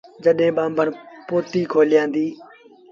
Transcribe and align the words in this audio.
جڏهيݩ 0.23 0.55
ٻآنڀڻ 0.57 0.87
پوٿيٚ 1.27 1.69
کولآيآندي۔ 1.71 2.25